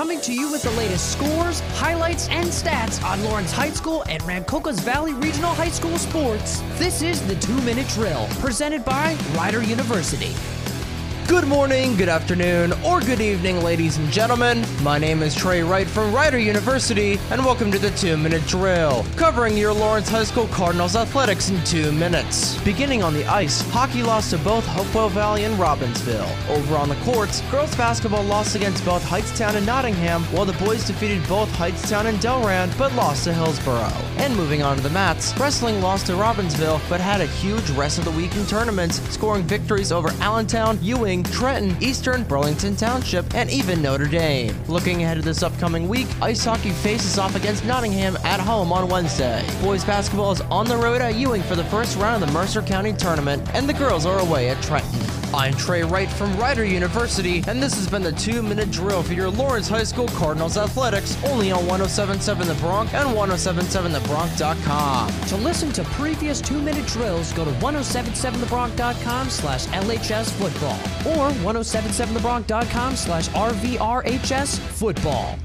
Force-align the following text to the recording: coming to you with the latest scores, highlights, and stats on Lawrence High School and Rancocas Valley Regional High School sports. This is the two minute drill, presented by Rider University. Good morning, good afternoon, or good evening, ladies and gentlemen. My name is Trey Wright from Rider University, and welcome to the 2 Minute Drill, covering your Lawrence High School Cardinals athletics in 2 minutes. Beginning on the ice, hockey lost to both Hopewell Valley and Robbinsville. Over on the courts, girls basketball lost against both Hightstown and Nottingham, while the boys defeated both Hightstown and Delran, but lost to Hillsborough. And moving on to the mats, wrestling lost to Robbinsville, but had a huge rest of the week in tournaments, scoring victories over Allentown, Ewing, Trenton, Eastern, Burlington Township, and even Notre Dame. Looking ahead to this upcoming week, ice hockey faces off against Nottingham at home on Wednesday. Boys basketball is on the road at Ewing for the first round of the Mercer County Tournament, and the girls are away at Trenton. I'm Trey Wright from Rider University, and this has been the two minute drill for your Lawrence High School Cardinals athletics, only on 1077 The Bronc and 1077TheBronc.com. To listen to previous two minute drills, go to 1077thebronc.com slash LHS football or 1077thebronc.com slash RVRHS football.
coming 0.00 0.18
to 0.18 0.32
you 0.32 0.50
with 0.50 0.62
the 0.62 0.70
latest 0.70 1.12
scores, 1.12 1.60
highlights, 1.76 2.26
and 2.30 2.48
stats 2.48 3.04
on 3.04 3.22
Lawrence 3.22 3.52
High 3.52 3.68
School 3.68 4.02
and 4.08 4.22
Rancocas 4.22 4.80
Valley 4.80 5.12
Regional 5.12 5.52
High 5.52 5.68
School 5.68 5.98
sports. 5.98 6.62
This 6.78 7.02
is 7.02 7.20
the 7.26 7.34
two 7.34 7.60
minute 7.60 7.86
drill, 7.88 8.26
presented 8.38 8.82
by 8.82 9.14
Rider 9.34 9.62
University. 9.62 10.34
Good 11.30 11.46
morning, 11.46 11.96
good 11.96 12.08
afternoon, 12.08 12.72
or 12.84 12.98
good 12.98 13.20
evening, 13.20 13.62
ladies 13.62 13.98
and 13.98 14.10
gentlemen. 14.10 14.64
My 14.82 14.98
name 14.98 15.22
is 15.22 15.32
Trey 15.32 15.62
Wright 15.62 15.86
from 15.86 16.12
Rider 16.12 16.40
University, 16.40 17.20
and 17.30 17.44
welcome 17.44 17.70
to 17.70 17.78
the 17.78 17.92
2 17.92 18.16
Minute 18.16 18.44
Drill, 18.48 19.06
covering 19.14 19.56
your 19.56 19.72
Lawrence 19.72 20.08
High 20.08 20.24
School 20.24 20.48
Cardinals 20.48 20.96
athletics 20.96 21.48
in 21.48 21.62
2 21.62 21.92
minutes. 21.92 22.60
Beginning 22.64 23.04
on 23.04 23.14
the 23.14 23.24
ice, 23.26 23.60
hockey 23.70 24.02
lost 24.02 24.30
to 24.30 24.38
both 24.38 24.66
Hopewell 24.66 25.08
Valley 25.08 25.44
and 25.44 25.56
Robbinsville. 25.56 26.28
Over 26.50 26.74
on 26.74 26.88
the 26.88 26.96
courts, 26.96 27.42
girls 27.42 27.76
basketball 27.76 28.24
lost 28.24 28.56
against 28.56 28.84
both 28.84 29.04
Hightstown 29.04 29.54
and 29.54 29.64
Nottingham, 29.64 30.24
while 30.32 30.44
the 30.44 30.64
boys 30.64 30.84
defeated 30.84 31.26
both 31.28 31.48
Hightstown 31.52 32.06
and 32.06 32.18
Delran, 32.18 32.76
but 32.76 32.92
lost 32.96 33.22
to 33.24 33.32
Hillsborough. 33.32 34.02
And 34.16 34.34
moving 34.34 34.64
on 34.64 34.78
to 34.78 34.82
the 34.82 34.90
mats, 34.90 35.32
wrestling 35.38 35.80
lost 35.80 36.06
to 36.06 36.14
Robbinsville, 36.14 36.80
but 36.88 37.00
had 37.00 37.20
a 37.20 37.26
huge 37.26 37.70
rest 37.70 37.98
of 38.00 38.04
the 38.04 38.10
week 38.10 38.34
in 38.34 38.44
tournaments, 38.46 39.00
scoring 39.12 39.44
victories 39.44 39.92
over 39.92 40.08
Allentown, 40.20 40.76
Ewing, 40.82 41.19
Trenton, 41.24 41.76
Eastern, 41.82 42.24
Burlington 42.24 42.76
Township, 42.76 43.34
and 43.34 43.50
even 43.50 43.82
Notre 43.82 44.06
Dame. 44.06 44.54
Looking 44.68 45.02
ahead 45.02 45.16
to 45.16 45.22
this 45.22 45.42
upcoming 45.42 45.88
week, 45.88 46.08
ice 46.22 46.44
hockey 46.44 46.70
faces 46.70 47.18
off 47.18 47.34
against 47.34 47.64
Nottingham 47.64 48.16
at 48.24 48.40
home 48.40 48.72
on 48.72 48.88
Wednesday. 48.88 49.44
Boys 49.62 49.84
basketball 49.84 50.32
is 50.32 50.40
on 50.42 50.66
the 50.66 50.76
road 50.76 51.00
at 51.00 51.14
Ewing 51.14 51.42
for 51.42 51.56
the 51.56 51.64
first 51.64 51.98
round 51.98 52.22
of 52.22 52.28
the 52.28 52.34
Mercer 52.34 52.62
County 52.62 52.92
Tournament, 52.92 53.48
and 53.54 53.68
the 53.68 53.74
girls 53.74 54.06
are 54.06 54.20
away 54.20 54.50
at 54.50 54.62
Trenton. 54.62 55.09
I'm 55.32 55.54
Trey 55.54 55.84
Wright 55.84 56.10
from 56.10 56.36
Rider 56.36 56.64
University, 56.64 57.44
and 57.46 57.62
this 57.62 57.74
has 57.74 57.88
been 57.88 58.02
the 58.02 58.10
two 58.10 58.42
minute 58.42 58.72
drill 58.72 59.04
for 59.04 59.12
your 59.12 59.30
Lawrence 59.30 59.68
High 59.68 59.84
School 59.84 60.08
Cardinals 60.08 60.56
athletics, 60.56 61.16
only 61.24 61.52
on 61.52 61.64
1077 61.66 62.48
The 62.48 62.54
Bronc 62.54 62.92
and 62.94 63.16
1077TheBronc.com. 63.16 65.20
To 65.28 65.36
listen 65.36 65.70
to 65.72 65.84
previous 65.84 66.40
two 66.40 66.60
minute 66.60 66.84
drills, 66.86 67.32
go 67.32 67.44
to 67.44 67.52
1077thebronc.com 67.52 69.30
slash 69.30 69.66
LHS 69.66 70.32
football 70.32 70.74
or 71.16 71.30
1077thebronc.com 71.44 72.96
slash 72.96 73.28
RVRHS 73.28 74.58
football. 74.58 75.38